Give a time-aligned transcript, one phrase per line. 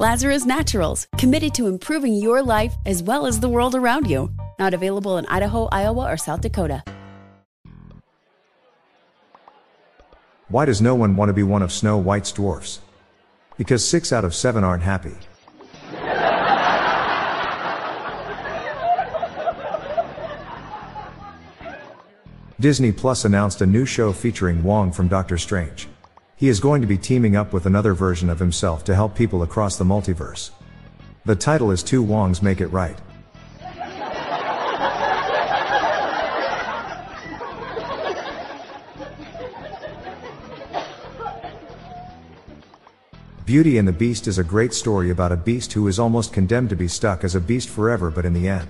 [0.00, 4.32] Lazarus Naturals, committed to improving your life as well as the world around you.
[4.58, 6.82] Not available in Idaho, Iowa, or South Dakota.
[10.48, 12.80] Why does no one want to be one of Snow White's dwarfs?
[13.56, 15.14] Because six out of seven aren't happy.
[22.60, 25.88] Disney Plus announced a new show featuring Wong from Doctor Strange.
[26.42, 29.44] He is going to be teaming up with another version of himself to help people
[29.44, 30.50] across the multiverse.
[31.24, 32.98] The title is Two Wongs Make It Right.
[43.46, 46.70] Beauty and the Beast is a great story about a beast who is almost condemned
[46.70, 48.68] to be stuck as a beast forever, but in the end,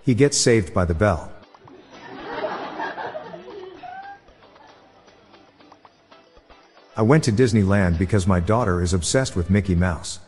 [0.00, 1.30] he gets saved by the bell.
[6.98, 10.18] I went to Disneyland because my daughter is obsessed with Mickey Mouse.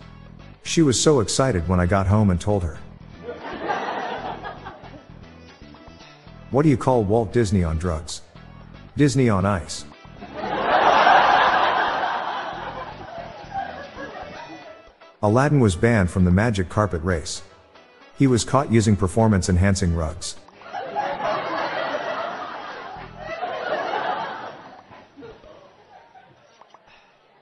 [0.63, 2.79] She was so excited when I got home and told her.
[6.53, 8.23] What do you call Walt Disney on drugs?
[8.97, 9.85] Disney on ice.
[15.23, 17.43] Aladdin was banned from the magic carpet race.
[18.17, 20.37] He was caught using performance enhancing rugs.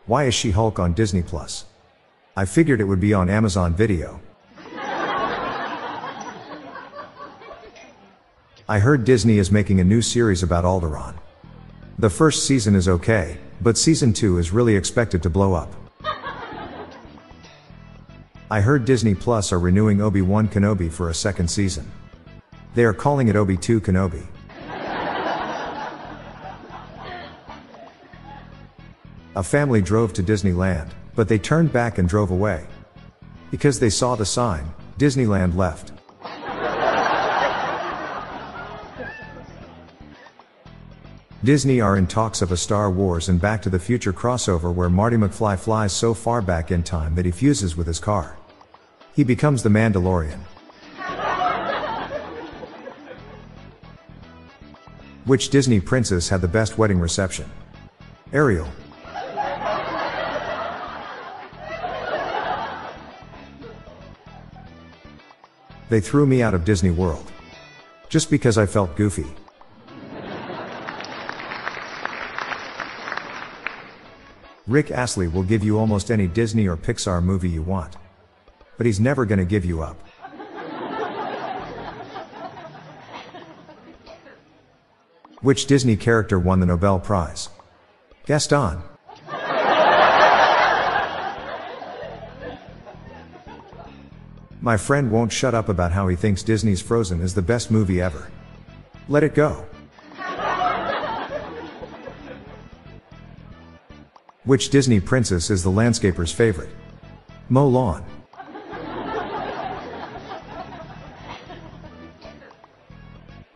[0.08, 1.66] Why is She Hulk on Disney Plus?
[2.34, 4.22] I figured it would be on Amazon Video.
[8.66, 11.14] I heard Disney is making a new series about Alderaan.
[11.98, 15.70] The first season is okay, but season 2 is really expected to blow up.
[18.50, 21.92] I heard Disney Plus are renewing Obi-Wan Kenobi for a second season.
[22.74, 24.26] They are calling it Obi-2 Kenobi.
[29.38, 32.66] A family drove to Disneyland, but they turned back and drove away.
[33.52, 35.92] Because they saw the sign, Disneyland left.
[41.44, 44.90] Disney are in talks of a Star Wars and Back to the Future crossover where
[44.90, 48.36] Marty McFly flies so far back in time that he fuses with his car.
[49.14, 50.40] He becomes the Mandalorian.
[55.26, 57.48] Which Disney princess had the best wedding reception?
[58.32, 58.66] Ariel.
[65.88, 67.30] They threw me out of Disney World.
[68.08, 69.26] Just because I felt goofy.
[74.66, 77.96] Rick Astley will give you almost any Disney or Pixar movie you want.
[78.76, 79.96] But he's never gonna give you up.
[85.40, 87.48] Which Disney character won the Nobel Prize?
[88.26, 88.82] Gaston.
[94.68, 98.02] My friend won't shut up about how he thinks Disney's Frozen is the best movie
[98.02, 98.30] ever.
[99.08, 99.64] Let it go.
[104.44, 106.68] Which Disney princess is the landscaper's favorite?
[107.48, 108.04] Mow lawn.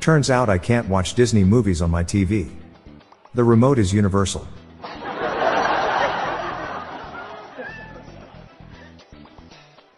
[0.00, 2.50] Turns out I can't watch Disney movies on my TV.
[3.34, 4.48] The remote is universal.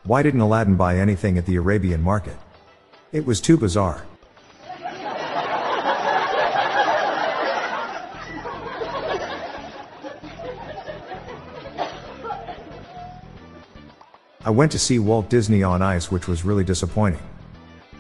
[0.07, 2.37] Why didn't Aladdin buy anything at the Arabian market?
[3.13, 4.05] It was too bizarre.
[14.47, 17.23] I went to see Walt Disney on ice, which was really disappointing.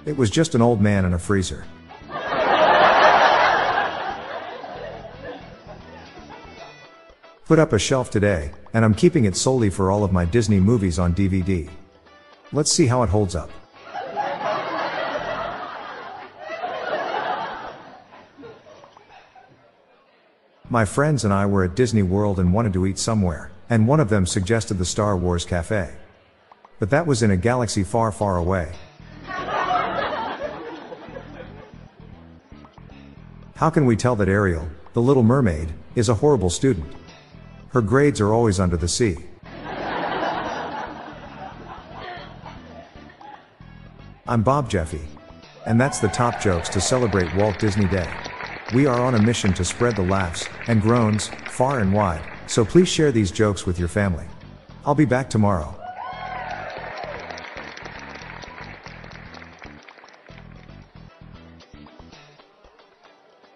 [0.04, 1.64] It was just an old man in a freezer.
[7.46, 10.60] Put up a shelf today, and I'm keeping it solely for all of my Disney
[10.60, 11.70] movies on DVD.
[12.54, 13.50] Let's see how it holds up.
[20.70, 23.98] My friends and I were at Disney World and wanted to eat somewhere, and one
[23.98, 25.94] of them suggested the Star Wars Cafe.
[26.78, 28.72] But that was in a galaxy far, far away.
[33.56, 36.86] How can we tell that Ariel, the little mermaid, is a horrible student?
[37.70, 39.16] Her grades are always under the sea.
[44.34, 45.00] I'm Bob Jeffy.
[45.64, 48.12] And that's the top jokes to celebrate Walt Disney Day.
[48.74, 52.64] We are on a mission to spread the laughs and groans far and wide, so
[52.64, 54.24] please share these jokes with your family.
[54.84, 55.72] I'll be back tomorrow.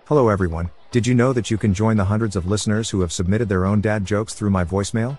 [0.05, 3.11] Hello everyone, did you know that you can join the hundreds of listeners who have
[3.11, 5.19] submitted their own dad jokes through my voicemail?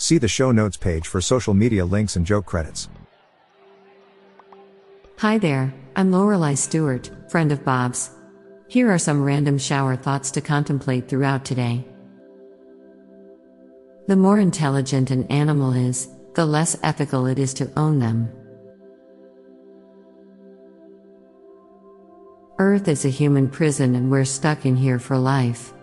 [0.00, 2.88] See the show notes page for social media links and joke credits.
[5.18, 8.10] Hi there, I'm Lorelei Stewart, friend of Bob's.
[8.66, 11.84] Here are some random shower thoughts to contemplate throughout today.
[14.08, 18.30] The more intelligent an animal is, the less ethical it is to own them.
[22.58, 25.74] Earth is a human prison and we're stuck in here for life.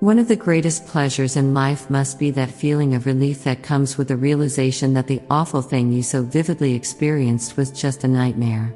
[0.00, 3.96] One of the greatest pleasures in life must be that feeling of relief that comes
[3.96, 8.74] with the realization that the awful thing you so vividly experienced was just a nightmare.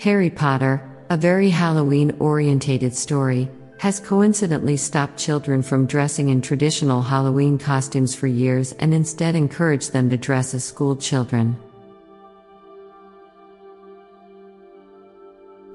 [0.00, 3.48] Harry Potter, a very Halloween orientated story,
[3.78, 9.92] has coincidentally stopped children from dressing in traditional Halloween costumes for years and instead encouraged
[9.92, 11.56] them to dress as school children.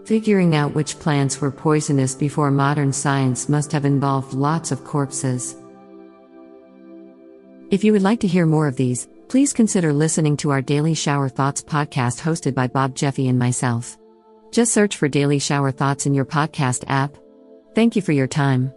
[0.06, 5.56] Figuring out which plants were poisonous before modern science must have involved lots of corpses.
[7.72, 10.94] If you would like to hear more of these, please consider listening to our Daily
[10.94, 13.98] Shower Thoughts podcast hosted by Bob Jeffy and myself.
[14.52, 17.16] Just search for Daily Shower Thoughts in your podcast app.
[17.74, 18.74] Thank you for your time.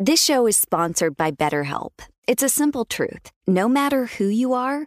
[0.00, 1.92] This show is sponsored by BetterHelp.
[2.26, 3.30] It's a simple truth.
[3.46, 4.86] No matter who you are,